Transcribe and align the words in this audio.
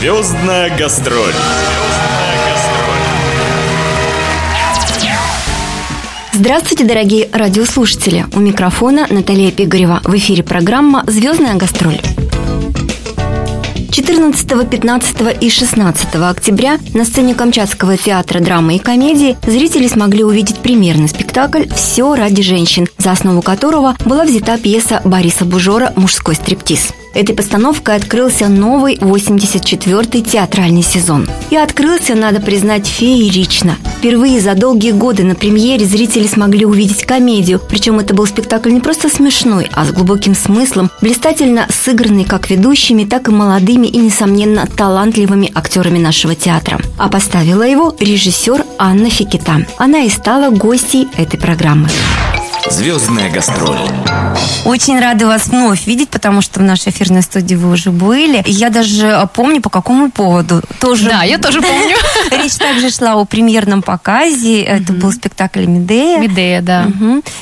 Звездная 0.00 0.74
гастроль. 0.78 1.34
Здравствуйте, 6.32 6.84
дорогие 6.84 7.28
радиослушатели! 7.30 8.24
У 8.32 8.40
микрофона 8.40 9.06
Наталья 9.10 9.50
Пигарева. 9.50 10.00
В 10.02 10.16
эфире 10.16 10.42
программа 10.42 11.04
«Звездная 11.06 11.56
гастроль». 11.56 12.00
14, 13.92 14.70
15 14.70 15.36
и 15.38 15.50
16 15.50 16.14
октября 16.14 16.78
на 16.94 17.04
сцене 17.04 17.34
Камчатского 17.34 17.98
театра 17.98 18.40
драмы 18.40 18.76
и 18.76 18.78
комедии 18.78 19.36
зрители 19.46 19.86
смогли 19.86 20.24
увидеть 20.24 20.60
премьерный 20.60 21.08
спектакль 21.08 21.68
«Все 21.76 22.14
ради 22.14 22.40
женщин», 22.40 22.88
за 22.96 23.10
основу 23.10 23.42
которого 23.42 23.94
была 24.06 24.24
взята 24.24 24.56
пьеса 24.56 25.02
Бориса 25.04 25.44
Бужора 25.44 25.92
«Мужской 25.94 26.36
стриптиз». 26.36 26.94
Этой 27.12 27.34
постановкой 27.34 27.96
открылся 27.96 28.48
новый 28.48 28.96
84-й 28.96 30.22
театральный 30.22 30.82
сезон. 30.82 31.28
И 31.50 31.56
открылся, 31.56 32.14
надо 32.14 32.40
признать, 32.40 32.86
феерично. 32.86 33.76
Впервые 33.98 34.40
за 34.40 34.54
долгие 34.54 34.92
годы 34.92 35.24
на 35.24 35.34
премьере 35.34 35.84
зрители 35.84 36.26
смогли 36.26 36.64
увидеть 36.64 37.04
комедию. 37.04 37.60
Причем 37.68 37.98
это 37.98 38.14
был 38.14 38.26
спектакль 38.26 38.72
не 38.72 38.80
просто 38.80 39.08
смешной, 39.08 39.68
а 39.72 39.84
с 39.84 39.92
глубоким 39.92 40.34
смыслом, 40.34 40.90
блистательно 41.00 41.66
сыгранный 41.68 42.24
как 42.24 42.48
ведущими, 42.48 43.04
так 43.04 43.28
и 43.28 43.32
молодыми 43.32 43.88
и, 43.88 43.98
несомненно, 43.98 44.66
талантливыми 44.66 45.50
актерами 45.54 45.98
нашего 45.98 46.34
театра. 46.34 46.80
А 46.96 47.08
поставила 47.08 47.64
его 47.64 47.94
режиссер 47.98 48.64
Анна 48.78 49.10
Фикита. 49.10 49.66
Она 49.78 50.00
и 50.00 50.08
стала 50.08 50.50
гостьей 50.50 51.08
этой 51.16 51.38
программы. 51.38 51.88
Звездная 52.70 53.30
гастроль. 53.30 53.76
Очень 54.64 55.00
рада 55.00 55.26
вас 55.26 55.48
вновь 55.48 55.86
видеть, 55.86 56.08
потому 56.10 56.40
что 56.40 56.60
в 56.60 56.62
нашей 56.62 56.90
эфирной 56.90 57.22
студии 57.22 57.54
вы 57.54 57.72
уже 57.72 57.90
были. 57.90 58.42
И 58.46 58.52
я 58.52 58.70
даже 58.70 59.28
помню, 59.34 59.60
по 59.60 59.70
какому 59.70 60.10
поводу. 60.10 60.62
Тоже... 60.80 61.08
Да, 61.08 61.22
я 61.24 61.38
тоже 61.38 61.60
помню. 61.62 61.96
Речь 62.30 62.54
также 62.54 62.90
шла 62.90 63.14
о 63.14 63.24
премьерном 63.24 63.82
показе. 63.82 64.62
Это 64.62 64.92
был 64.92 65.12
спектакль 65.12 65.64
«Медея». 65.64 66.18
«Медея», 66.20 66.62
да. 66.62 66.86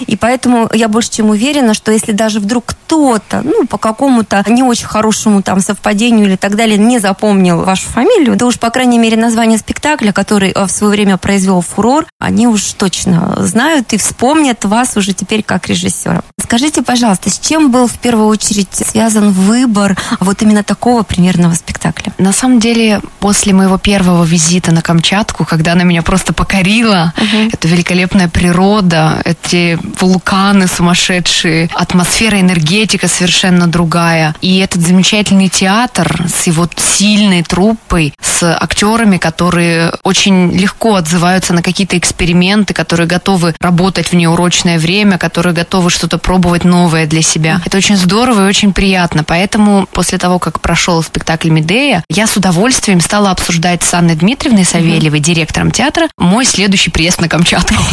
И 0.07 0.17
поэтому 0.17 0.71
я 0.73 0.89
больше 0.89 1.11
чем 1.11 1.31
уверена, 1.31 1.75
что 1.75 1.93
если 1.93 2.13
даже 2.13 2.41
вдруг 2.41 2.65
кто-то, 2.67 3.43
ну, 3.45 3.67
по 3.67 3.77
какому-то 3.79 4.43
не 4.49 4.63
очень 4.63 4.87
хорошему 4.87 5.43
там 5.43 5.61
совпадению 5.61 6.27
или 6.27 6.37
так 6.37 6.57
далее, 6.57 6.79
не 6.79 6.99
запомнил 6.99 7.63
вашу 7.65 7.87
фамилию, 7.89 8.39
то 8.39 8.47
уж, 8.47 8.59
по 8.59 8.71
крайней 8.71 8.99
мере, 8.99 9.17
название 9.17 9.59
спектакля, 9.59 10.13
который 10.13 10.55
в 10.55 10.69
свое 10.69 10.93
время 10.93 11.19
произвел 11.19 11.61
фурор, 11.61 12.07
они 12.19 12.47
уж 12.47 12.63
точно 12.73 13.37
знают 13.41 13.93
и 13.93 13.99
вспомнят 13.99 14.65
вас 14.65 14.97
уже 14.97 15.13
теперь 15.19 15.43
как 15.43 15.69
режиссера. 15.69 16.23
Скажите, 16.41 16.83
пожалуйста, 16.83 17.29
с 17.29 17.39
чем 17.39 17.71
был 17.71 17.87
в 17.87 17.99
первую 17.99 18.27
очередь 18.29 18.69
связан 18.73 19.33
выбор 19.33 19.99
вот 20.21 20.41
именно 20.41 20.63
такого 20.63 21.03
примерного 21.03 21.55
спектакля? 21.55 22.13
На 22.17 22.33
самом 22.33 22.59
деле, 22.59 23.03
после 23.21 23.53
моего 23.53 23.77
первого 23.77 24.25
визита 24.25 24.73
на 24.73 24.81
Камчатку, 24.81 25.45
когда 25.45 25.73
она 25.73 25.85
меня 25.85 26.03
просто 26.03 26.33
покорила, 26.33 27.13
угу. 27.17 27.51
это 27.53 27.69
великолепная 27.69 28.29
природа, 28.29 29.21
эти 29.25 29.79
вулканы 30.01 30.69
сумасшедшие, 30.69 31.69
атмосфера, 31.75 32.41
энергетика 32.41 33.09
совершенно 33.09 33.67
другая. 33.67 34.35
И 34.41 34.59
этот 34.59 34.81
замечательный 34.81 35.49
театр 35.49 36.25
с 36.35 36.47
его 36.47 36.69
сильной 36.77 37.43
труппой, 37.43 38.15
с 38.23 38.43
актерами, 38.43 39.19
которые 39.19 39.93
очень 40.03 40.53
легко 40.53 40.95
отзываются 40.95 41.53
на 41.53 41.63
какие-то 41.63 41.99
эксперименты, 41.99 42.73
которые 42.73 43.07
готовы 43.07 43.55
работать 43.61 44.09
в 44.09 44.15
неурочное 44.15 44.79
время, 44.79 44.98
которые 45.19 45.55
готовы 45.55 45.91
что-то 45.91 46.19
пробовать 46.19 46.65
новое 46.65 47.07
для 47.07 47.23
себя. 47.23 47.61
Это 47.65 47.77
очень 47.77 47.97
здорово 47.97 48.45
и 48.45 48.49
очень 48.49 48.73
приятно. 48.73 49.25
Поэтому 49.25 49.87
после 49.93 50.19
того, 50.19 50.39
как 50.39 50.61
прошел 50.61 51.03
спектакль 51.03 51.51
Медея, 51.51 52.05
я 52.09 52.27
с 52.27 52.37
удовольствием 52.37 53.01
стала 53.01 53.31
обсуждать 53.31 53.83
с 53.83 53.95
Анной 53.95 54.17
Дмитриевной 54.17 54.65
Савельевой, 54.65 55.21
директором 55.21 55.71
театра, 55.71 56.09
мой 56.17 56.45
следующий 56.45 56.91
приезд 56.91 57.21
на 57.21 57.29
Камчатку. 57.29 57.75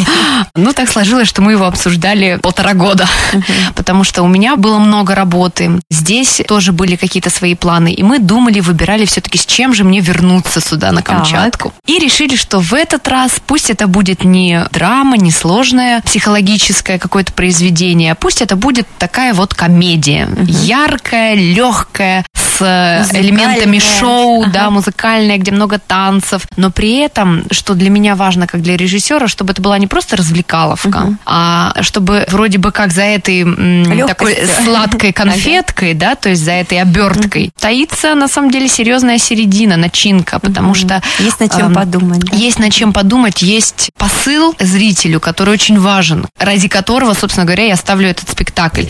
Ну, 0.56 0.74
так 0.74 0.90
сложилось, 0.90 1.28
что 1.28 1.42
мы 1.42 1.52
его 1.52 1.66
обсуждали 1.66 2.40
полтора 2.42 2.74
года, 2.74 3.08
потому 3.76 4.04
что 4.04 4.24
у 4.24 4.28
меня 4.28 4.56
было 4.56 4.80
много 4.80 5.14
работы. 5.14 5.82
Здесь 5.92 6.42
тоже 6.48 6.72
были 6.72 6.96
какие-то 6.96 7.30
свои 7.30 7.56
планы, 7.56 7.94
и 7.94 8.04
мы 8.04 8.20
думали, 8.20 8.62
выбирали 8.62 9.06
все-таки, 9.06 9.38
с 9.38 9.46
чем 9.46 9.74
же 9.74 9.84
мне 9.84 10.00
вернуться 10.00 10.62
сюда, 10.62 10.92
на 10.92 11.02
Камчатку. 11.02 11.74
И 11.86 12.00
решили, 12.00 12.36
что 12.36 12.60
в 12.60 12.74
этот 12.74 13.08
раз 13.08 13.42
пусть 13.46 13.70
это 13.70 13.88
будет 13.88 14.24
не 14.24 14.66
драма, 14.72 15.18
не 15.18 15.32
сложное 15.32 16.02
психологическое 16.96 17.00
какое-то 17.00 17.34
произведение, 17.34 18.12
а 18.12 18.16
пусть 18.16 18.36
пусть 18.36 18.42
это 18.42 18.56
будет 18.56 18.88
такая 18.98 19.34
вот 19.34 19.54
комедия. 19.54 20.28
Угу. 20.28 20.46
Яркая, 20.48 21.36
легкая, 21.36 22.26
с 22.58 22.62
э, 22.62 23.20
элементами 23.20 23.80
шоу, 23.80 24.44
ага. 24.44 24.52
да, 24.52 24.70
музыкальная, 24.70 25.38
где 25.38 25.52
много 25.52 25.80
танцев. 25.80 26.48
Но 26.58 26.72
при 26.72 26.98
этом, 26.98 27.44
что 27.52 27.74
для 27.74 27.90
меня 27.90 28.16
важно, 28.16 28.48
как 28.48 28.62
для 28.62 28.78
режиссера, 28.78 29.28
чтобы 29.28 29.54
это 29.54 29.62
была 29.62 29.78
не 29.78 29.88
просто 29.88 30.16
развлекаловка, 30.18 30.88
угу. 30.88 31.18
а 31.26 31.74
чтобы 31.82 32.26
вроде 32.30 32.58
бы 32.58 32.72
как 32.72 32.92
за 32.92 33.04
этой 33.04 33.44
Легкость. 33.44 34.08
такой 34.08 34.38
сладкой 34.64 35.14
конфеткой, 35.14 35.92
ага. 35.92 36.00
да, 36.00 36.16
то 36.16 36.30
есть 36.30 36.44
за 36.44 36.52
этой 36.52 36.82
оберткой, 36.82 37.46
угу. 37.46 37.54
таится 37.60 38.16
на 38.16 38.28
самом 38.28 38.52
деле 38.52 38.68
серьезная 38.68 39.18
середина, 39.18 39.78
начинка, 39.78 40.40
потому 40.40 40.70
угу. 40.70 40.76
что... 40.76 41.02
Есть 41.20 41.40
над 41.40 41.56
чем 41.56 41.72
э, 41.72 41.76
подумать. 41.76 42.20
Да? 42.20 42.36
Есть 42.36 42.60
над 42.60 42.74
чем 42.74 42.94
подумать, 42.94 43.42
есть 43.42 43.92
посыл 43.98 44.56
зрителю, 44.60 45.20
который 45.20 45.54
очень 45.54 45.80
важен, 45.80 46.26
ради 46.38 46.68
которого, 46.68 47.14
собственно 47.14 47.46
говоря, 47.46 47.66
я 47.66 47.76
ставлю 47.76 48.10
этот 48.10 48.30
спектакль. 48.30 48.86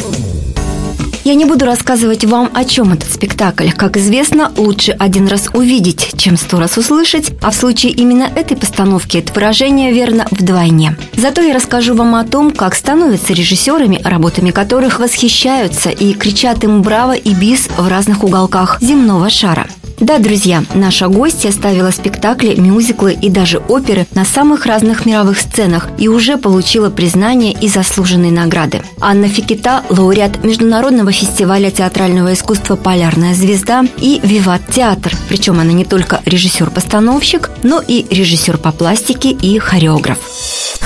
Я 1.25 1.33
не 1.33 1.45
буду 1.45 1.65
рассказывать 1.65 2.23
вам, 2.23 2.51
о 2.53 2.63
чем 2.65 2.93
этот 2.93 3.11
спектакль. 3.11 3.71
Как 3.71 3.97
известно, 3.97 4.51
лучше 4.57 4.91
один 4.91 5.27
раз 5.27 5.49
увидеть, 5.55 6.11
чем 6.17 6.37
сто 6.37 6.59
раз 6.59 6.77
услышать, 6.77 7.31
а 7.41 7.49
в 7.49 7.55
случае 7.55 7.93
именно 7.93 8.25
этой 8.35 8.55
постановки 8.55 9.17
это 9.17 9.33
выражение 9.33 9.91
верно 9.91 10.27
вдвойне. 10.29 10.95
Зато 11.17 11.41
я 11.41 11.55
расскажу 11.55 11.95
вам 11.95 12.13
о 12.13 12.25
том, 12.25 12.51
как 12.51 12.75
становятся 12.75 13.33
режиссерами, 13.33 13.99
работами 14.03 14.51
которых 14.51 14.99
восхищаются 14.99 15.89
и 15.89 16.13
кричат 16.13 16.63
им 16.63 16.83
«Браво!» 16.83 17.13
и 17.15 17.33
«Бис» 17.33 17.69
в 17.75 17.87
разных 17.87 18.23
уголках 18.23 18.77
земного 18.79 19.31
шара. 19.31 19.65
Да, 20.05 20.19
друзья, 20.19 20.63
наша 20.75 21.07
гостья 21.07 21.49
ставила 21.49 21.89
спектакли, 21.89 22.53
мюзиклы 22.53 23.17
и 23.19 23.27
даже 23.27 23.57
оперы 23.57 24.05
на 24.13 24.23
самых 24.23 24.67
разных 24.67 25.07
мировых 25.07 25.39
сценах 25.39 25.87
и 25.97 26.07
уже 26.07 26.37
получила 26.37 26.91
признание 26.91 27.53
и 27.53 27.67
заслуженные 27.67 28.31
награды. 28.31 28.83
Анна 29.01 29.27
Фикита– 29.27 29.83
лауреат 29.89 30.43
Международного 30.43 31.11
фестиваля 31.11 31.71
театрального 31.71 32.33
искусства 32.33 32.75
«Полярная 32.75 33.33
звезда» 33.33 33.83
и 33.97 34.19
«Виват 34.21 34.61
Театр». 34.71 35.11
Причем 35.27 35.59
она 35.59 35.71
не 35.71 35.85
только 35.85 36.21
режиссер-постановщик, 36.23 37.49
но 37.63 37.81
и 37.81 38.05
режиссер 38.07 38.59
по 38.59 38.71
пластике 38.71 39.31
и 39.31 39.57
хореограф. 39.57 40.19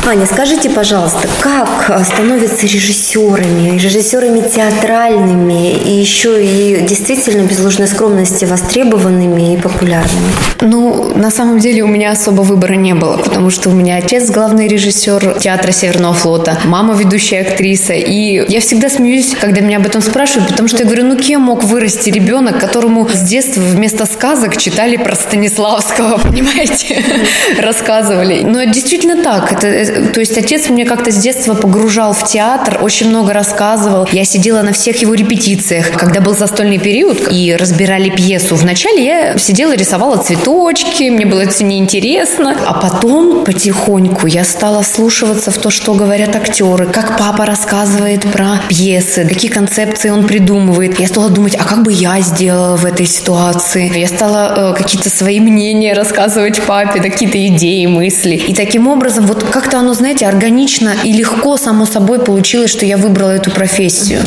Аня, 0.08 0.26
скажите, 0.26 0.70
пожалуйста, 0.70 1.28
как 1.40 2.04
становятся 2.04 2.66
режиссерами, 2.66 3.78
режиссерами 3.78 4.42
театральными 4.42 5.72
и 5.72 6.00
еще 6.00 6.44
и 6.44 6.82
действительно 6.82 7.46
без 7.46 7.60
ложной 7.60 7.88
скромности 7.88 8.46
востребованными 8.46 9.54
и 9.54 9.58
популярными? 9.58 10.32
Ну, 10.62 11.16
на 11.16 11.30
самом 11.30 11.60
деле 11.60 11.84
у 11.84 11.88
меня 11.88 12.12
особо 12.12 12.42
выбора 12.42 12.74
не 12.74 12.96
было, 12.96 13.18
потому 13.18 13.50
что 13.52 13.70
у 13.70 13.74
меня 13.74 13.98
отец 13.98 14.32
главный 14.32 14.68
режиссер 14.68 15.38
театра 15.40 15.72
Северного 15.72 16.14
флота, 16.16 16.58
мама 16.66 16.96
ведущая 16.96 17.42
актриса, 17.42 17.94
и 17.94 18.44
я 18.52 18.62
всегда 18.62 18.90
смеюсь, 18.90 19.36
когда 19.40 19.62
меня 19.62 19.78
об 19.78 19.86
этом 19.86 20.02
спрашивают, 20.02 20.50
потому 20.50 20.68
что 20.68 20.80
я 20.80 20.86
говорю, 20.86 21.06
ну 21.06 21.18
кем 21.18 21.42
мог 21.42 21.64
вырасти 21.64 22.10
ребенок, 22.10 22.60
которому 22.60 23.08
с 23.08 23.22
детства 23.22 23.62
вместо 23.62 24.06
сказок 24.06 24.58
читали 24.58 24.98
про 24.98 25.16
Станиславского, 25.16 26.18
понимаете, 26.24 27.04
рассказывали. 27.60 28.42
Но 28.44 28.64
действительно 28.64 29.22
так, 29.22 29.52
это 29.52 29.99
то 30.14 30.20
есть 30.20 30.38
отец 30.38 30.70
мне 30.70 30.86
как-то 30.86 31.12
с 31.12 31.18
детства 31.18 31.54
погружал 31.54 32.14
в 32.14 32.26
театр, 32.26 32.80
очень 32.82 33.10
много 33.10 33.34
рассказывал. 33.34 34.08
Я 34.12 34.26
сидела 34.26 34.62
на 34.62 34.74
всех 34.74 34.98
его 35.02 35.14
репетициях. 35.14 35.92
Когда 35.92 36.22
был 36.22 36.36
застольный 36.36 36.78
период 36.78 37.32
и 37.32 37.56
разбирали 37.56 38.10
пьесу, 38.10 38.56
вначале 38.56 39.06
я 39.06 39.38
сидела 39.38 39.76
рисовала 39.76 40.18
цветочки, 40.18 41.10
мне 41.10 41.26
было 41.26 41.42
это 41.42 41.64
неинтересно. 41.64 42.56
А 42.66 42.74
потом 42.74 43.44
потихоньку 43.44 44.28
я 44.28 44.44
стала 44.44 44.84
слушаться 44.84 45.52
в 45.52 45.58
то, 45.58 45.70
что 45.70 45.94
говорят 45.94 46.36
актеры, 46.36 46.86
как 46.86 47.18
папа 47.18 47.46
рассказывает 47.46 48.22
про 48.32 48.62
пьесы, 48.68 49.26
какие 49.28 49.52
концепции 49.52 50.10
он 50.10 50.28
придумывает. 50.28 51.00
Я 51.00 51.08
стала 51.08 51.30
думать, 51.30 51.56
а 51.56 51.64
как 51.64 51.84
бы 51.84 51.92
я 51.92 52.20
сделала 52.22 52.76
в 52.76 52.86
этой 52.86 53.06
ситуации? 53.06 53.92
Я 53.98 54.08
стала 54.08 54.74
э, 54.74 54.78
какие-то 54.78 55.10
свои 55.10 55.40
мнения 55.40 55.94
рассказывать 55.94 56.62
папе, 56.62 57.00
какие-то 57.00 57.46
идеи, 57.48 57.86
мысли. 57.86 58.36
И 58.36 58.54
таким 58.54 58.88
образом 58.88 59.26
вот 59.26 59.44
как-то 59.44 59.79
оно, 59.80 59.94
знаете, 59.94 60.28
органично 60.28 60.94
и 61.04 61.14
легко, 61.14 61.58
само 61.58 61.86
собой, 61.86 62.20
получилось, 62.20 62.72
что 62.72 62.86
я 62.86 62.98
выбрала 62.98 63.32
эту 63.32 63.52
профессию. 63.52 64.22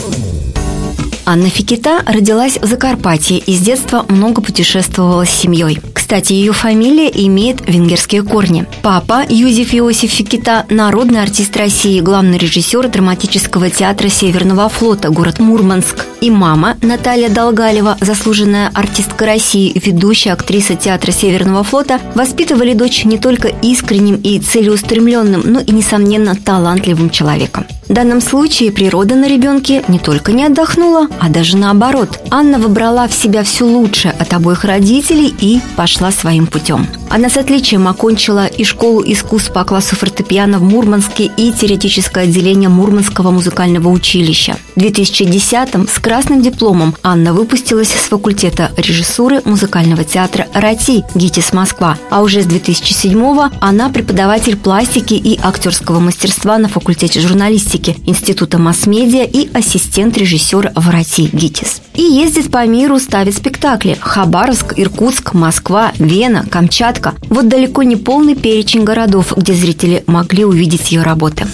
Анна 1.33 1.49
Фикита 1.49 2.03
родилась 2.05 2.59
в 2.61 2.67
Закарпатье 2.67 3.39
и 3.39 3.55
с 3.55 3.61
детства 3.61 4.05
много 4.11 4.43
путешествовала 4.43 5.25
с 5.25 5.31
семьей. 5.31 5.81
Кстати, 5.95 6.35
ее 6.35 6.53
фамилия 6.53 7.09
имеет 7.25 7.67
венгерские 7.67 8.23
корни. 8.23 8.67
Папа 8.83 9.23
Юзеф 9.27 9.75
Иосиф 9.75 10.11
Фикита– 10.11 10.67
народный 10.69 11.23
артист 11.23 11.57
России, 11.57 12.03
главный 12.03 12.37
режиссер 12.37 12.87
драматического 12.89 13.71
театра 13.71 14.09
Северного 14.09 14.69
флота, 14.69 15.09
город 15.09 15.39
Мурманск. 15.39 16.05
И 16.21 16.31
мама 16.31 16.77
Наталья 16.83 17.31
Долгалева, 17.31 17.97
заслуженная 18.03 18.71
артистка 18.75 19.25
России, 19.25 19.73
ведущая 19.75 20.33
актриса 20.33 20.75
театра 20.75 21.13
Северного 21.13 21.65
флота, 21.65 21.99
воспитывали 22.15 22.75
дочь 22.75 23.07
не 23.07 23.17
только 23.17 23.49
искренним 23.49 24.17
и 24.17 24.39
целеустремленным, 24.39 25.45
но 25.47 25.61
и, 25.61 25.73
несомненно, 25.73 26.37
талантливым 26.37 27.09
человеком. 27.09 27.65
В 27.89 27.95
данном 27.95 28.21
случае 28.21 28.71
природа 28.71 29.17
на 29.17 29.29
ребенке 29.29 29.83
не 29.89 29.99
только 29.99 30.33
не 30.33 30.45
отдохнула, 30.45 31.09
а 31.23 31.29
даже 31.29 31.57
наоборот. 31.57 32.19
Анна 32.31 32.59
выбрала 32.59 33.07
в 33.07 33.15
себя 33.15 33.45
все 33.45 33.65
лучшее 33.65 34.13
от 34.19 34.33
обоих 34.33 34.65
родителей 34.65 35.33
и 35.41 35.61
пошла 35.77 36.11
своим 36.11 36.49
путем. 36.49 36.89
Она 37.11 37.31
с 37.31 37.37
отличием 37.37 37.87
окончила 37.87 38.47
и 38.47 38.65
школу 38.65 39.05
искусств 39.07 39.53
по 39.53 39.63
классу 39.63 39.95
фортепиано 39.95 40.59
в 40.59 40.65
Мурманске, 40.65 41.31
и 41.37 41.53
теоретическое 41.53 42.25
отделение 42.25 42.69
Мурманского 42.69 43.31
музыкального 43.31 43.89
училища. 43.89 44.57
В 44.75 44.81
2010-м 44.81 45.87
с 45.87 45.99
красным 45.99 46.41
дипломом 46.41 46.95
Анна 47.03 47.35
выпустилась 47.35 47.91
с 47.91 48.09
факультета 48.09 48.73
режиссуры 48.79 49.43
музыкального 49.45 50.03
театра 50.03 50.49
«Рати» 50.55 51.05
ГИТИС 51.15 51.53
Москва, 51.53 51.99
а 52.11 52.23
уже 52.23 52.41
с 52.41 52.47
2007-го 52.47 53.51
она 53.61 53.91
преподаватель 53.91 54.57
пластики 54.57 55.15
и 55.15 55.39
актерского 55.43 56.01
мастерства 56.01 56.57
на 56.57 56.69
факультете 56.69 57.21
журналистики 57.21 57.97
Института 58.07 58.59
масс-медиа 58.59 59.25
и 59.25 59.51
ассистент 59.53 60.17
режиссера 60.17 60.73
в 60.75 60.89
России 60.89 61.29
ГИТИС. 61.31 61.82
И 61.95 62.03
ездит 62.03 62.51
по 62.51 62.67
миру, 62.67 62.99
ставит 62.99 63.37
спектакли. 63.37 63.97
Хабаровск, 64.01 64.75
Иркутск, 64.77 65.35
Москва, 65.35 65.93
Вена, 65.99 66.45
Камчатка. 66.51 67.15
Вот 67.29 67.49
далеко 67.49 67.83
не 67.83 67.97
полный 67.97 68.35
перечень 68.35 68.85
городов, 68.85 69.35
где 69.37 69.53
зрители 69.53 70.03
могли 70.07 70.45
увидеть 70.45 70.91
ее 70.91 71.03
работы. 71.03 71.47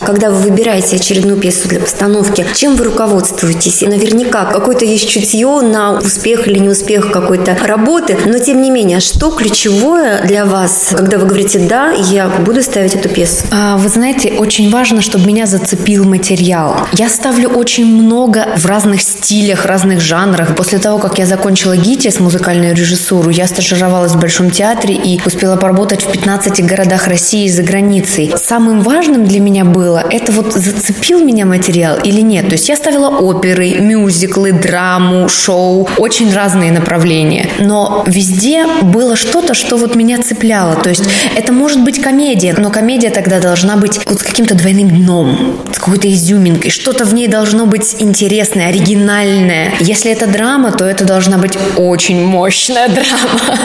Когда 0.00 0.30
вы 0.30 0.50
выбираете 0.50 0.96
очередную 0.96 1.36
пьесу 1.36 1.68
для 1.68 1.78
постановки, 1.78 2.44
чем 2.54 2.76
вы 2.76 2.86
руководствуетесь? 2.86 3.82
Наверняка 3.82 4.46
какое-то 4.46 4.84
есть 4.84 5.08
чутье 5.08 5.60
на 5.60 5.98
успех 5.98 6.48
или 6.48 6.58
неуспех 6.58 7.12
какой-то 7.12 7.56
работы, 7.62 8.18
но 8.24 8.38
тем 8.38 8.62
не 8.62 8.70
менее, 8.70 9.00
что 9.00 9.30
ключевое 9.30 10.22
для 10.26 10.46
вас, 10.46 10.94
когда 10.96 11.18
вы 11.18 11.26
говорите 11.26 11.58
«да, 11.58 11.90
я 11.92 12.28
буду 12.28 12.62
ставить 12.62 12.94
эту 12.94 13.08
пьесу»? 13.08 13.44
А, 13.50 13.76
вы 13.76 13.88
знаете, 13.88 14.32
очень 14.32 14.70
важно, 14.70 15.02
чтобы 15.02 15.26
меня 15.26 15.46
зацепил 15.46 16.04
материал. 16.04 16.76
Я 16.94 17.08
ставлю 17.08 17.50
очень 17.50 17.86
много 17.86 18.48
в 18.56 18.66
разных 18.66 19.02
стилях, 19.02 19.66
разных 19.66 19.81
жанрах. 20.00 20.54
После 20.56 20.78
того, 20.78 20.98
как 20.98 21.18
я 21.18 21.26
закончила 21.26 21.76
ГИТИС, 21.76 22.20
музыкальную 22.20 22.74
режиссуру, 22.74 23.30
я 23.30 23.46
стажировалась 23.46 24.12
в 24.12 24.20
Большом 24.20 24.50
театре 24.50 24.94
и 24.94 25.20
успела 25.24 25.56
поработать 25.56 26.02
в 26.02 26.10
15 26.10 26.64
городах 26.64 27.08
России 27.08 27.46
и 27.46 27.50
за 27.50 27.62
границей. 27.62 28.32
Самым 28.36 28.80
важным 28.82 29.24
для 29.24 29.40
меня 29.40 29.64
было, 29.64 30.04
это 30.10 30.32
вот 30.32 30.52
зацепил 30.52 31.24
меня 31.24 31.46
материал 31.46 31.98
или 32.02 32.20
нет. 32.20 32.46
То 32.48 32.52
есть 32.52 32.68
я 32.68 32.76
ставила 32.76 33.08
оперы, 33.08 33.80
мюзиклы, 33.80 34.52
драму, 34.52 35.28
шоу, 35.28 35.88
очень 35.98 36.32
разные 36.32 36.72
направления. 36.72 37.48
Но 37.58 38.04
везде 38.06 38.66
было 38.82 39.16
что-то, 39.16 39.54
что 39.54 39.76
вот 39.76 39.94
меня 39.94 40.22
цепляло. 40.22 40.76
То 40.76 40.90
есть 40.90 41.04
это 41.36 41.52
может 41.52 41.82
быть 41.82 42.00
комедия, 42.00 42.54
но 42.56 42.70
комедия 42.70 43.10
тогда 43.10 43.40
должна 43.40 43.76
быть 43.76 44.00
вот 44.06 44.20
с 44.20 44.22
каким-то 44.22 44.54
двойным 44.54 44.88
дном 44.88 45.58
с 45.72 45.78
какой-то 45.78 46.10
изюминкой. 46.10 46.70
Что-то 46.70 47.04
в 47.04 47.14
ней 47.14 47.28
должно 47.28 47.66
быть 47.66 47.96
интересное, 47.98 48.68
оригинальное. 48.68 49.71
Если 49.80 50.10
это 50.10 50.26
драма, 50.26 50.72
то 50.72 50.84
это 50.84 51.04
должна 51.04 51.38
быть 51.38 51.58
очень 51.76 52.24
мощная 52.24 52.88
драма. 52.88 53.58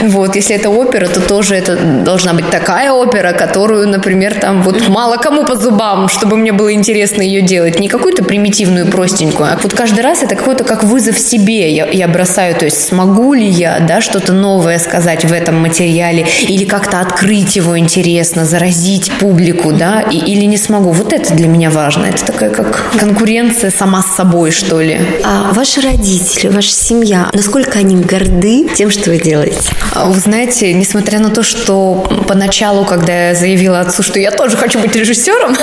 Вот, 0.00 0.36
если 0.36 0.54
это 0.54 0.70
опера, 0.70 1.08
то 1.08 1.20
тоже 1.20 1.54
это 1.54 1.76
должна 1.76 2.32
быть 2.32 2.50
такая 2.50 2.92
опера, 2.92 3.32
которую, 3.32 3.88
например, 3.88 4.34
там 4.34 4.62
вот 4.62 4.88
мало 4.88 5.16
кому 5.16 5.44
по 5.44 5.56
зубам, 5.56 6.08
чтобы 6.08 6.36
мне 6.36 6.52
было 6.52 6.72
интересно 6.72 7.22
ее 7.22 7.42
делать. 7.42 7.80
Не 7.80 7.88
какую-то 7.88 8.22
примитивную, 8.22 8.86
простенькую, 8.86 9.52
а 9.52 9.58
вот 9.62 9.74
каждый 9.74 10.00
раз 10.00 10.22
это 10.22 10.36
какой-то 10.36 10.64
как 10.64 10.84
вызов 10.84 11.18
себе. 11.18 11.72
Я, 11.72 11.86
я 11.86 12.08
бросаю, 12.08 12.54
то 12.54 12.64
есть 12.64 12.86
смогу 12.86 13.34
ли 13.34 13.46
я, 13.46 13.80
да, 13.80 14.00
что-то 14.00 14.32
новое 14.32 14.78
сказать 14.78 15.24
в 15.24 15.32
этом 15.32 15.56
материале 15.56 16.26
или 16.42 16.64
как-то 16.64 17.00
открыть 17.00 17.56
его 17.56 17.78
интересно, 17.78 18.44
заразить 18.44 19.10
публику, 19.20 19.72
да, 19.72 20.00
и, 20.00 20.16
или 20.16 20.44
не 20.44 20.56
смогу. 20.56 20.92
Вот 20.92 21.12
это 21.12 21.34
для 21.34 21.48
меня 21.48 21.70
важно. 21.70 22.06
Это 22.06 22.24
такая 22.24 22.50
как 22.50 22.84
конкуренция 22.98 23.70
сама 23.70 24.02
с 24.02 24.14
собой, 24.14 24.50
что 24.50 24.80
ли. 24.80 25.00
А 25.24 25.47
ваши 25.52 25.80
родители, 25.80 26.48
ваша 26.48 26.72
семья, 26.72 27.30
насколько 27.32 27.78
они 27.78 27.96
горды 27.96 28.68
тем, 28.74 28.90
что 28.90 29.10
вы 29.10 29.18
делаете? 29.18 29.70
А, 29.94 30.06
вы 30.06 30.18
знаете, 30.18 30.72
несмотря 30.72 31.18
на 31.18 31.30
то, 31.30 31.42
что 31.42 32.08
поначалу, 32.26 32.84
когда 32.84 33.28
я 33.28 33.34
заявила 33.34 33.80
отцу, 33.80 34.02
что 34.02 34.20
я 34.20 34.30
тоже 34.30 34.56
хочу 34.56 34.78
быть 34.78 34.94
режиссером, 34.94 35.56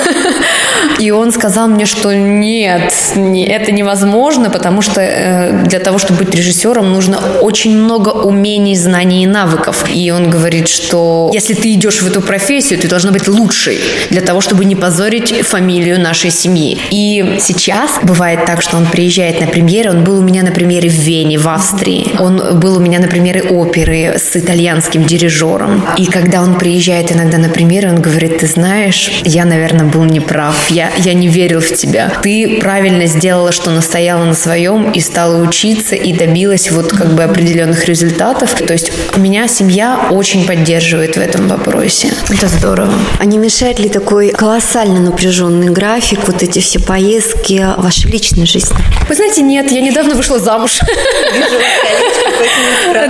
и 1.00 1.12
он 1.12 1.32
сказал 1.32 1.68
мне, 1.68 1.86
что 1.86 2.14
нет, 2.14 2.94
это 3.16 3.72
невозможно, 3.72 4.50
потому 4.50 4.82
что 4.82 5.02
э, 5.02 5.64
для 5.66 5.80
того, 5.80 5.98
чтобы 5.98 6.26
быть 6.26 6.36
режиссером, 6.36 6.92
нужно 6.92 7.20
очень 7.42 7.78
много 7.78 8.10
умений, 8.10 8.76
знаний 8.76 9.24
и 9.24 9.28
навыков. 9.28 9.86
И 9.94 10.12
он 10.12 10.30
говорит, 10.30 10.68
что 10.68 11.30
если 11.34 11.54
ты 11.54 11.74
идешь 11.74 12.02
в 12.02 12.08
эту 12.08 12.22
профессию, 12.22 12.80
ты 12.80 12.88
должна 12.88 13.12
быть 13.12 13.28
лучшей 13.28 13.80
для 14.10 14.22
того, 14.22 14.42
чтобы 14.42 14.66
не 14.66 14.76
позорить 14.76 15.46
фамилию 15.46 16.00
нашей 16.00 16.32
семьи. 16.32 16.78
И 16.92 17.38
сейчас 17.40 18.00
бывает 18.04 18.46
так, 18.46 18.62
что 18.62 18.78
он 18.78 18.86
приезжает 18.86 19.42
на 19.42 19.48
премьеры. 19.76 19.90
Он 19.90 20.04
был 20.04 20.20
у 20.20 20.22
меня 20.22 20.44
на 20.44 20.52
премьере 20.52 20.90
в 20.90 20.94
Вене, 20.94 21.38
в 21.38 21.48
Австрии. 21.48 22.08
Он 22.20 22.60
был 22.60 22.78
у 22.78 22.80
меня 22.80 23.00
на 23.00 23.08
премьере 23.08 23.42
оперы 23.42 24.18
с 24.18 24.36
итальянским 24.36 25.04
дирижером. 25.04 25.84
И 25.98 26.06
когда 26.06 26.42
он 26.42 26.58
приезжает 26.58 27.12
иногда 27.12 27.38
на 27.38 27.50
премьеры, 27.50 27.90
он 27.90 28.02
говорит, 28.02 28.40
ты 28.40 28.48
знаешь, 28.48 29.12
я, 29.24 29.46
наверное, 29.46 29.86
был 29.86 30.06
неправ. 30.06 30.70
Я, 30.70 30.92
я 30.98 31.14
не 31.14 31.28
верил 31.28 31.60
в 31.60 31.74
тебя. 31.74 32.12
Ты 32.24 32.60
правильно 32.62 33.06
сделала, 33.06 33.52
что 33.52 33.72
настояла 33.72 34.24
на 34.24 34.34
своем 34.34 34.92
и 34.92 35.00
стала 35.02 35.42
учиться 35.42 35.96
и 35.96 36.14
добилась 36.14 36.72
вот 36.72 36.92
как 36.92 37.14
бы 37.14 37.24
определенных 37.24 37.86
результатов. 37.86 38.54
То 38.54 38.74
есть 38.74 38.92
меня 39.18 39.48
семья 39.48 40.08
очень 40.12 40.46
поддерживает 40.46 41.18
в 41.18 41.20
этом 41.20 41.48
вопросе. 41.48 42.14
Это 42.30 42.48
здорово. 42.48 42.94
А 43.20 43.26
не 43.26 43.38
мешает 43.38 43.80
ли 43.80 43.90
такой 43.90 44.30
колоссально 44.30 45.00
напряженный 45.02 45.70
график, 45.70 46.20
вот 46.28 46.44
эти 46.44 46.60
все 46.60 46.80
поездки, 46.80 47.66
ваша 47.78 48.08
личная 48.08 48.46
жизнь? 48.46 48.74
Вы 49.10 49.16
знаете, 49.16 49.42
нет, 49.42 49.65
я 49.72 49.82
недавно 49.82 50.16
вышла 50.16 50.40
замуж. 50.40 50.80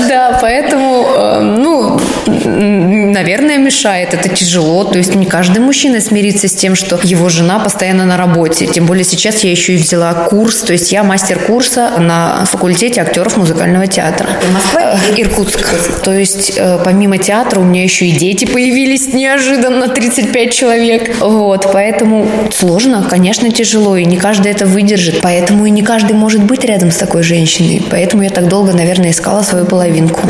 Да, 0.08 0.38
поэтому, 0.42 1.08
э, 1.16 1.42
ну, 1.42 2.00
наверное, 2.26 3.58
мешает. 3.58 4.14
Это 4.14 4.30
тяжело. 4.30 4.84
То 4.84 4.98
есть 4.98 5.16
не 5.16 5.26
каждый 5.26 5.60
мужчина 5.60 6.02
смирится 6.02 6.48
с 6.48 6.54
тем, 6.54 6.76
что 6.76 7.00
его 7.02 7.30
жена 7.30 7.60
постоянно 7.60 8.06
на 8.06 8.18
работе. 8.18 8.68
Тем 8.68 8.86
более 8.86 9.04
сейчас 9.04 9.44
я 9.44 9.52
еще 9.52 9.74
и 9.74 9.78
взяла 9.78 10.14
курс. 10.14 10.62
То 10.62 10.74
есть 10.74 10.92
я 10.92 11.04
мастер 11.04 11.40
курса 11.40 11.92
на 11.98 12.46
факультете 12.46 13.02
актеров 13.02 13.38
музыкального 13.38 13.88
театра. 13.88 14.30
Москва? 14.54 14.94
Э, 14.94 15.22
Иркутск. 15.22 16.02
То 16.04 16.14
есть 16.14 16.54
э, 16.56 16.80
помимо 16.84 17.18
театра 17.18 17.60
у 17.60 17.64
меня 17.64 17.84
еще 17.84 18.06
и 18.06 18.12
дети 18.12 18.46
появились 18.46 19.14
неожиданно, 19.14 19.88
35 19.88 20.54
человек. 20.54 21.16
Вот, 21.20 21.72
поэтому 21.72 22.28
сложно, 22.52 23.06
конечно, 23.10 23.52
тяжело, 23.52 23.98
и 23.98 24.06
не 24.06 24.18
каждый 24.18 24.52
это 24.52 24.66
выдержит. 24.66 25.22
Поэтому 25.22 25.66
и 25.66 25.70
не 25.70 25.82
каждый 25.82 26.14
может 26.14 26.44
быть 26.46 26.64
рядом 26.64 26.92
с 26.92 26.98
такой 26.98 27.24
женщиной. 27.24 27.84
Поэтому 27.90 28.24
я 28.24 28.30
так 28.30 28.48
долго, 28.48 28.74
наверное, 28.74 29.12
искала 29.12 29.44
свою 29.44 29.66
половинку. 29.66 30.22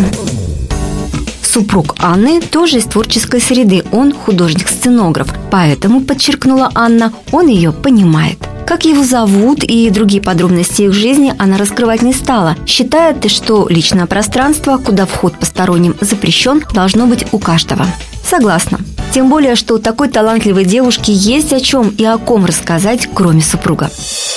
Супруг 1.42 1.96
Анны 2.00 2.42
тоже 2.42 2.80
из 2.80 2.84
творческой 2.84 3.40
среды, 3.40 3.84
он 3.92 4.14
художник-сценограф. 4.14 5.34
Поэтому, 5.52 6.02
подчеркнула 6.02 6.70
Анна, 6.76 7.14
он 7.32 7.48
ее 7.48 7.72
понимает. 7.72 8.38
Как 8.66 8.84
его 8.84 9.04
зовут 9.04 9.64
и 9.64 9.90
другие 9.90 10.22
подробности 10.22 10.82
их 10.82 10.94
жизни 10.94 11.34
она 11.38 11.58
раскрывать 11.58 12.02
не 12.02 12.14
стала. 12.14 12.58
Считает, 12.66 13.30
что 13.32 13.68
личное 13.70 14.06
пространство, 14.08 14.78
куда 14.78 15.06
вход 15.06 15.38
посторонним 15.40 15.96
запрещен, 16.02 16.64
должно 16.74 17.06
быть 17.06 17.26
у 17.32 17.38
каждого. 17.38 17.86
Согласна. 18.26 18.80
Тем 19.16 19.30
более, 19.30 19.56
что 19.56 19.76
у 19.76 19.80
такой 19.80 20.10
талантливой 20.10 20.66
девушки 20.66 21.10
есть 21.10 21.54
о 21.54 21.62
чем 21.62 21.88
и 21.88 22.04
о 22.04 22.18
ком 22.18 22.44
рассказать, 22.44 23.08
кроме 23.14 23.42
супруга. 23.42 23.90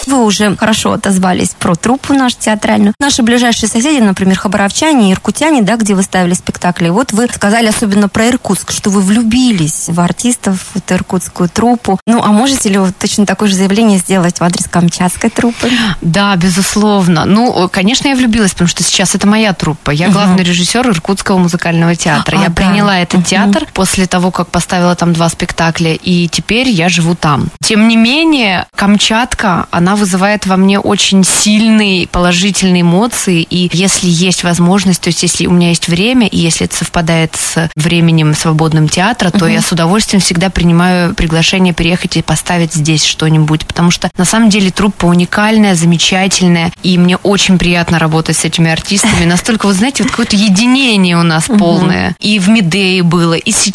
Вы 0.07 0.25
уже 0.25 0.57
хорошо 0.57 0.93
отозвались 0.93 1.51
про 1.59 1.75
труппу 1.75 2.15
нашу 2.15 2.37
театральную. 2.39 2.95
Наши 3.01 3.23
ближайшие 3.23 3.69
соседи, 3.69 4.01
например, 4.01 4.39
хабаровчане 4.39 5.11
и 5.11 5.13
иркутяне, 5.13 5.63
да, 5.63 5.77
где 5.77 5.95
вы 5.95 6.03
ставили 6.05 6.35
спектакли. 6.35 6.91
Вот 6.91 7.13
вы 7.13 7.27
сказали 7.35 7.67
особенно 7.67 8.09
про 8.09 8.29
Иркутск, 8.29 8.71
что 8.71 8.91
вы 8.91 9.01
влюбились 9.01 9.89
в 9.89 9.99
артистов, 10.01 10.61
в 10.73 10.77
эту 10.77 10.95
иркутскую 10.95 11.49
труппу. 11.49 11.99
Ну, 12.07 12.23
а 12.23 12.29
можете 12.29 12.69
ли 12.69 12.79
вы 12.79 12.93
точно 12.93 13.27
такое 13.27 13.49
же 13.49 13.57
заявление 13.57 13.99
сделать 13.99 14.39
в 14.39 14.45
адрес 14.45 14.67
камчатской 14.69 15.31
труппы? 15.31 15.71
Да, 16.01 16.37
безусловно. 16.37 17.25
Ну, 17.25 17.69
конечно, 17.69 18.07
я 18.07 18.15
влюбилась, 18.15 18.53
потому 18.53 18.69
что 18.69 18.85
сейчас 18.85 19.17
это 19.17 19.27
моя 19.27 19.53
труппа. 19.55 19.91
Я 19.91 20.09
главный 20.11 20.43
угу. 20.43 20.51
режиссер 20.51 20.89
Иркутского 20.89 21.39
музыкального 21.39 21.97
театра. 21.97 22.39
А, 22.39 22.43
я 22.43 22.49
да. 22.49 22.55
приняла 22.55 22.99
этот 22.99 23.21
угу. 23.21 23.25
театр 23.25 23.67
после 23.79 24.07
того, 24.07 24.33
как 24.33 24.49
поставила 24.49 24.97
там 24.97 25.13
два 25.13 25.29
спектакля, 25.29 25.95
и 25.95 26.27
теперь 26.27 26.69
я 26.69 26.89
живу 26.89 27.15
там. 27.15 27.49
Тем 27.63 27.87
не 27.87 27.97
менее, 27.97 28.67
Камчатка, 28.75 29.69
она 29.71 29.95
вызывает 29.95 30.47
во 30.47 30.57
мне 30.57 30.81
очень 30.81 31.23
сильные 31.23 32.09
положительные 32.09 32.83
эмоции, 32.83 33.47
и 33.49 33.71
если 33.73 34.09
есть 34.09 34.43
возможность, 34.43 35.01
то 35.01 35.11
есть 35.11 35.23
если 35.23 35.47
у 35.47 35.53
меня 35.53 35.69
есть 35.69 35.87
время, 35.87 36.27
и 36.27 36.37
если 36.37 36.67
это 36.67 36.75
совпадает 36.75 37.37
с 37.37 37.71
временем 37.77 38.35
свободным 38.35 38.89
театра, 38.89 39.31
то 39.31 39.45
угу. 39.45 39.47
я 39.47 39.63
с 39.63 39.71
удовольствием 39.71 40.21
всегда 40.21 40.51
принимаю 40.51 41.15
приглашение 41.15 41.73
приехать 41.73 42.17
и 42.17 42.23
поставить 42.23 42.75
здесь 42.75 43.05
что-нибудь, 43.05 43.65
потому 43.65 43.93
что 43.93 44.11
на 44.19 44.25
самом 44.25 44.49
деле 44.51 44.73
труппа 44.73 45.07
уникальная, 45.07 45.77
замечательная, 45.77 46.73
и 46.83 46.99
мне 46.99 47.17
очень 47.19 47.59
приятно 47.59 48.01
работать 48.01 48.37
с 48.39 48.45
этими 48.45 48.73
артистами. 48.73 49.25
Настолько, 49.25 49.67
вы 49.67 49.73
знаете, 49.73 50.03
вот 50.03 50.11
какое-то 50.11 50.35
единение 50.35 51.17
у 51.17 51.23
нас 51.23 51.45
полное. 51.45 52.17
И 52.19 52.41
в 52.41 52.49
Медее 52.49 53.05
было, 53.05 53.35
и 53.35 53.53
сейчас 53.53 53.68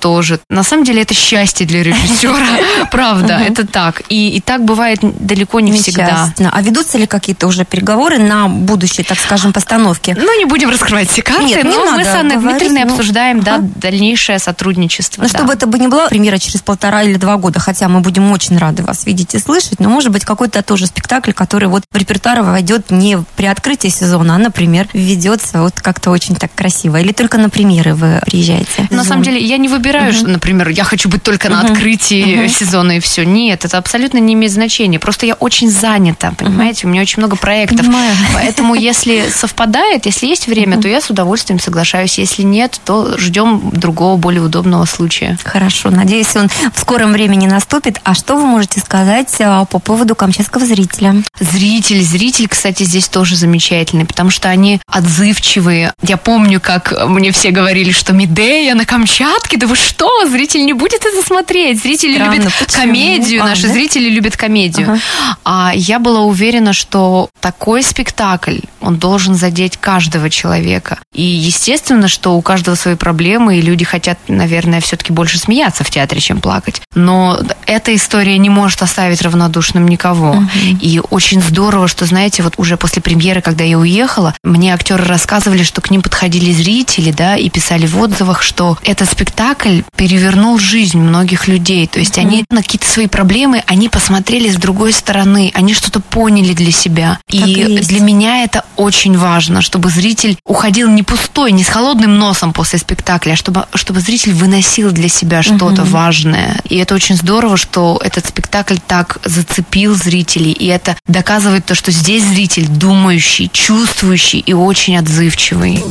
тоже. 0.00 0.40
На 0.48 0.62
самом 0.62 0.84
деле 0.84 1.02
это 1.02 1.14
счастье 1.14 1.66
для 1.66 1.82
режиссера, 1.82 2.36
правда, 2.90 3.40
это 3.46 3.66
так. 3.66 4.02
И, 4.08 4.36
и 4.36 4.40
так 4.40 4.64
бывает 4.64 5.00
далеко 5.02 5.60
не 5.60 5.72
всегда. 5.72 6.32
А 6.52 6.62
ведутся 6.62 6.98
ли 6.98 7.06
какие-то 7.06 7.46
уже 7.46 7.64
переговоры 7.64 8.18
на 8.18 8.48
будущее, 8.48 9.04
так 9.04 9.18
скажем, 9.18 9.52
постановки? 9.52 10.16
Ну, 10.18 10.38
не 10.38 10.44
будем 10.44 10.70
раскрывать 10.70 11.10
секреты, 11.10 11.44
Нет, 11.44 11.64
но 11.64 11.92
мы 11.92 12.04
с 12.04 12.14
Анной 12.14 12.36
Дмитриевной 12.36 12.84
ну, 12.84 12.92
обсуждаем 12.92 13.40
да, 13.40 13.58
дальнейшее 13.60 14.38
сотрудничество. 14.38 15.22
Ну, 15.22 15.28
чтобы 15.28 15.52
это 15.52 15.66
бы 15.66 15.78
не 15.78 15.88
была 15.88 16.08
премьера 16.08 16.38
через 16.38 16.60
полтора 16.60 17.02
или 17.02 17.16
два 17.16 17.36
года, 17.36 17.60
хотя 17.60 17.88
мы 17.88 18.00
будем 18.00 18.30
очень 18.30 18.58
рады 18.58 18.82
вас 18.82 19.06
видеть 19.06 19.34
и 19.34 19.38
слышать, 19.38 19.80
но 19.80 19.88
может 19.88 20.10
быть 20.10 20.24
какой-то 20.24 20.62
тоже 20.62 20.86
спектакль, 20.86 21.32
который 21.32 21.68
вот 21.68 21.84
в 21.90 21.96
репертуар 21.96 22.42
войдет 22.42 22.90
не 22.90 23.18
при 23.36 23.46
открытии 23.46 23.88
сезона, 23.88 24.34
а, 24.34 24.38
например, 24.38 24.88
ведется 24.92 25.60
вот 25.60 25.80
как-то 25.80 26.10
очень 26.10 26.34
так 26.34 26.52
красиво. 26.54 27.00
Или 27.00 27.12
только 27.12 27.38
на 27.38 27.48
премьеры 27.48 27.94
вы 27.94 28.20
приезжаете? 28.26 28.88
На 28.90 29.04
самом 29.04 29.22
деле, 29.22 29.33
я 29.38 29.56
не 29.58 29.68
выбираю, 29.68 30.12
uh-huh. 30.12 30.16
что, 30.16 30.28
например, 30.28 30.68
я 30.68 30.84
хочу 30.84 31.08
быть 31.08 31.22
только 31.22 31.48
на 31.48 31.62
uh-huh. 31.62 31.72
открытии 31.72 32.44
uh-huh. 32.44 32.48
сезона 32.48 32.96
и 32.96 33.00
все. 33.00 33.24
Нет, 33.24 33.64
это 33.64 33.78
абсолютно 33.78 34.18
не 34.18 34.34
имеет 34.34 34.52
значения. 34.52 34.98
Просто 34.98 35.26
я 35.26 35.34
очень 35.34 35.70
занята, 35.70 36.32
понимаете? 36.32 36.86
У 36.86 36.90
меня 36.90 37.02
очень 37.02 37.18
много 37.18 37.36
проектов. 37.36 37.80
Понимаю. 37.80 38.14
Поэтому, 38.34 38.74
если 38.74 39.24
совпадает, 39.30 40.06
если 40.06 40.26
есть 40.26 40.46
время, 40.46 40.80
то 40.80 40.88
я 40.88 41.00
с 41.00 41.10
удовольствием 41.10 41.58
соглашаюсь. 41.58 42.18
Если 42.18 42.42
нет, 42.42 42.80
то 42.84 43.16
ждем 43.18 43.70
другого, 43.72 44.16
более 44.16 44.42
удобного 44.42 44.84
случая. 44.84 45.38
Хорошо. 45.44 45.90
Надеюсь, 45.90 46.34
он 46.36 46.48
в 46.72 46.78
скором 46.80 47.12
времени 47.12 47.46
наступит. 47.46 48.00
А 48.04 48.14
что 48.14 48.36
вы 48.36 48.46
можете 48.46 48.80
сказать 48.80 49.34
а, 49.40 49.64
по 49.64 49.78
поводу 49.78 50.14
камчатского 50.14 50.66
зрителя? 50.66 51.22
Зритель, 51.38 52.02
зритель, 52.02 52.48
кстати, 52.48 52.82
здесь 52.82 53.08
тоже 53.08 53.36
замечательный, 53.36 54.04
потому 54.04 54.30
что 54.30 54.48
они 54.48 54.80
отзывчивые. 54.86 55.92
Я 56.02 56.16
помню, 56.16 56.60
как 56.60 57.06
мне 57.06 57.32
все 57.32 57.50
говорили, 57.50 57.92
что 57.92 58.12
Медея 58.12 58.74
на 58.74 58.84
Камчатке, 58.84 59.23
да 59.56 59.66
вы 59.66 59.76
что, 59.76 60.28
зритель 60.28 60.64
не 60.66 60.72
будет 60.72 61.04
это 61.04 61.26
смотреть. 61.26 61.82
Зрители 61.82 62.14
Странно, 62.14 62.34
любят 62.34 62.52
почему? 62.58 62.82
комедию, 62.82 63.42
а, 63.42 63.46
наши 63.46 63.62
да? 63.62 63.72
зрители 63.72 64.08
любят 64.10 64.36
комедию. 64.36 64.92
Ага. 64.92 65.00
А 65.44 65.72
я 65.74 65.98
была 65.98 66.20
уверена, 66.20 66.72
что 66.72 67.30
такой 67.40 67.82
спектакль, 67.82 68.58
он 68.80 68.96
должен 68.96 69.34
задеть 69.34 69.78
каждого 69.78 70.28
человека. 70.28 70.98
И 71.14 71.22
естественно, 71.22 72.08
что 72.08 72.36
у 72.36 72.42
каждого 72.42 72.74
свои 72.74 72.94
проблемы, 72.96 73.58
и 73.58 73.62
люди 73.62 73.84
хотят, 73.84 74.18
наверное, 74.28 74.80
все-таки 74.80 75.12
больше 75.12 75.38
смеяться 75.38 75.84
в 75.84 75.90
театре, 75.90 76.20
чем 76.20 76.40
плакать. 76.40 76.82
Но 76.94 77.38
эта 77.66 77.94
история 77.94 78.36
не 78.38 78.50
может 78.50 78.82
оставить 78.82 79.22
равнодушным 79.22 79.88
никого. 79.88 80.32
Угу. 80.32 80.48
И 80.80 81.00
очень 81.10 81.40
здорово, 81.40 81.88
что, 81.88 82.04
знаете, 82.04 82.42
вот 82.42 82.54
уже 82.58 82.76
после 82.76 83.00
премьеры, 83.00 83.40
когда 83.40 83.64
я 83.64 83.78
уехала, 83.78 84.34
мне 84.44 84.74
актеры 84.74 85.04
рассказывали, 85.04 85.62
что 85.62 85.80
к 85.80 85.90
ним 85.90 86.02
подходили 86.02 86.52
зрители, 86.52 87.10
да, 87.10 87.36
и 87.36 87.48
писали 87.48 87.86
в 87.86 87.98
отзывах, 87.98 88.42
что 88.42 88.78
этот 88.82 89.13
спектакль 89.14 89.82
перевернул 89.96 90.58
жизнь 90.58 90.98
многих 90.98 91.46
людей. 91.46 91.86
То 91.86 92.00
есть 92.00 92.18
они 92.18 92.44
на 92.50 92.62
какие-то 92.62 92.88
свои 92.88 93.06
проблемы, 93.06 93.62
они 93.66 93.88
посмотрели 93.88 94.50
с 94.50 94.56
другой 94.56 94.92
стороны, 94.92 95.52
они 95.54 95.72
что-то 95.72 96.00
поняли 96.00 96.52
для 96.52 96.72
себя. 96.72 97.18
и, 97.30 97.38
и 97.38 97.78
для 97.78 98.00
меня 98.00 98.42
это 98.42 98.64
очень 98.76 99.16
важно, 99.16 99.62
чтобы 99.62 99.90
зритель 99.90 100.36
уходил 100.44 100.90
не 100.90 101.02
пустой, 101.04 101.52
не 101.52 101.62
с 101.62 101.68
холодным 101.68 102.18
носом 102.18 102.52
после 102.52 102.78
спектакля, 102.78 103.32
а 103.32 103.36
чтобы, 103.36 103.66
чтобы 103.74 104.00
зритель 104.00 104.32
выносил 104.32 104.90
для 104.90 105.08
себя 105.08 105.42
что-то 105.42 105.82
угу. 105.82 105.90
важное. 105.90 106.56
И 106.68 106.76
это 106.76 106.94
очень 106.94 107.16
здорово, 107.16 107.56
что 107.56 108.00
этот 108.02 108.26
спектакль 108.26 108.78
так 108.84 109.18
зацепил 109.24 109.94
зрителей, 109.94 110.52
и 110.52 110.66
это 110.66 110.96
доказывает 111.06 111.64
то, 111.64 111.74
что 111.76 111.92
здесь 111.92 112.24
зритель 112.24 112.66
думающий, 112.66 113.48
чувствующий 113.52 114.40
и 114.40 114.52
очень 114.52 114.98
отзывчивый. 114.98 115.82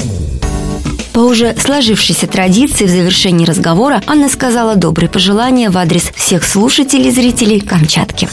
По 1.14 1.20
уже 1.20 1.56
сложившейся 1.56 2.26
традиции 2.26 2.86
в 2.86 2.90
завершении 2.90 3.46
разговора 3.46 4.02
Анна 4.08 4.30
сказала 4.30 4.76
добрые 4.76 5.10
пожелания 5.10 5.70
в 5.70 5.78
адрес 5.78 6.12
всех 6.16 6.44
слушателей 6.44 7.10
и 7.10 7.12
зрителей 7.12 7.60
Камчатки. 7.60 8.28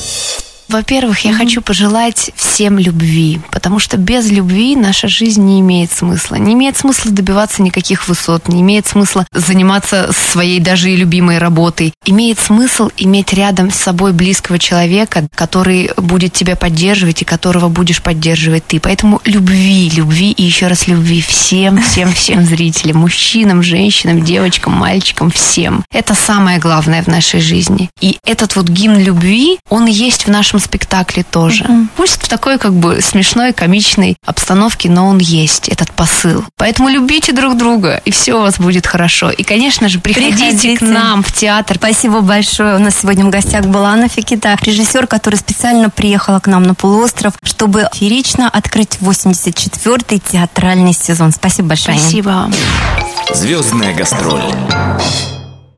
Во-первых, 0.70 1.24
я 1.24 1.32
mm-hmm. 1.32 1.36
хочу 1.36 1.62
пожелать 1.62 2.30
всем 2.36 2.78
любви, 2.78 3.40
потому 3.50 3.80
что 3.80 3.96
без 3.96 4.30
любви 4.30 4.76
наша 4.76 5.08
жизнь 5.08 5.42
не 5.42 5.58
имеет 5.58 5.90
смысла. 5.90 6.36
Не 6.36 6.52
имеет 6.52 6.76
смысла 6.76 7.10
добиваться 7.10 7.60
никаких 7.60 8.06
высот, 8.06 8.46
не 8.46 8.60
имеет 8.60 8.86
смысла 8.86 9.26
заниматься 9.32 10.12
своей 10.12 10.60
даже 10.60 10.92
и 10.92 10.96
любимой 10.96 11.38
работой. 11.38 11.92
Имеет 12.06 12.38
смысл 12.38 12.90
иметь 12.96 13.32
рядом 13.32 13.72
с 13.72 13.76
собой 13.76 14.12
близкого 14.12 14.60
человека, 14.60 15.26
который 15.34 15.90
будет 15.96 16.34
тебя 16.34 16.54
поддерживать 16.54 17.22
и 17.22 17.24
которого 17.24 17.68
будешь 17.68 18.00
поддерживать 18.00 18.64
ты. 18.68 18.78
Поэтому 18.78 19.20
любви, 19.24 19.90
любви 19.90 20.30
и 20.30 20.44
еще 20.44 20.68
раз 20.68 20.86
любви 20.86 21.20
всем, 21.20 21.82
всем, 21.82 22.12
всем 22.12 22.44
зрителям, 22.44 22.98
мужчинам, 22.98 23.64
женщинам, 23.64 24.22
девочкам, 24.22 24.74
мальчикам, 24.74 25.32
всем. 25.32 25.84
Это 25.92 26.14
самое 26.14 26.60
главное 26.60 27.02
в 27.02 27.08
нашей 27.08 27.40
жизни. 27.40 27.90
И 28.00 28.18
этот 28.24 28.54
вот 28.54 28.68
гимн 28.68 29.00
любви, 29.00 29.58
он 29.68 29.86
есть 29.86 30.26
в 30.26 30.30
нашем 30.30 30.60
спектакле 30.61 31.23
тоже. 31.23 31.64
Mm-hmm. 31.64 31.87
Пусть 31.97 32.23
в 32.23 32.29
такой 32.29 32.59
как 32.59 32.73
бы 32.73 33.00
смешной, 33.00 33.52
комичной 33.52 34.17
обстановке, 34.25 34.90
но 34.90 35.07
он 35.07 35.19
есть, 35.19 35.69
этот 35.69 35.93
посыл. 35.93 36.45
Поэтому 36.57 36.88
любите 36.88 37.33
друг 37.33 37.57
друга, 37.57 38.00
и 38.05 38.11
все 38.11 38.35
у 38.35 38.40
вас 38.40 38.59
будет 38.59 38.87
хорошо. 38.87 39.31
И, 39.31 39.43
конечно 39.43 39.88
же, 39.88 40.00
приходите, 40.00 40.37
приходите. 40.37 40.79
к 40.79 40.83
нам 40.83 41.23
в 41.23 41.33
театр. 41.33 41.76
Спасибо 41.76 42.21
большое. 42.21 42.76
У 42.76 42.79
нас 42.79 42.99
сегодня 43.00 43.25
в 43.25 43.31
гостях 43.31 43.67
была 43.67 43.90
Анна 43.90 44.09
Фикита, 44.09 44.57
режиссер, 44.62 45.07
который 45.07 45.37
специально 45.37 45.90
приехала 45.90 46.40
к 46.40 46.47
нам 46.47 46.62
на 46.62 46.75
полуостров, 46.75 47.35
чтобы 47.43 47.88
феерично 47.95 48.49
открыть 48.49 48.99
84-й 49.00 50.19
театральный 50.19 50.93
сезон. 50.93 51.33
Спасибо 51.33 51.69
большое. 51.69 51.99
Спасибо. 51.99 52.50
Звездная 53.35 53.95
гастроль. 53.95 54.43